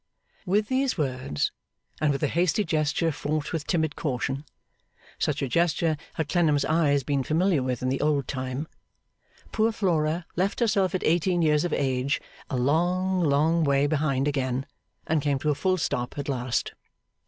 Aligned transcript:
With 0.47 0.67
these 0.67 0.97
words, 0.97 1.51
and 2.01 2.11
with 2.11 2.23
a 2.23 2.27
hasty 2.27 2.63
gesture 2.65 3.11
fraught 3.11 3.53
with 3.53 3.67
timid 3.67 3.95
caution 3.95 4.45
such 5.19 5.43
a 5.43 5.47
gesture 5.47 5.95
had 6.15 6.27
Clennam's 6.27 6.65
eyes 6.65 7.03
been 7.03 7.21
familiar 7.21 7.61
with 7.61 7.83
in 7.83 7.89
the 7.89 8.01
old 8.01 8.27
time 8.27 8.67
poor 9.51 9.71
Flora 9.71 10.25
left 10.35 10.59
herself 10.59 10.95
at 10.95 11.03
eighteen 11.03 11.43
years 11.43 11.63
of 11.65 11.71
age, 11.73 12.19
a 12.49 12.57
long 12.57 13.21
long 13.23 13.63
way 13.63 13.85
behind 13.85 14.27
again; 14.27 14.65
and 15.05 15.21
came 15.21 15.37
to 15.37 15.51
a 15.51 15.53
full 15.53 15.77
stop 15.77 16.17
at 16.17 16.27
last. 16.27 16.73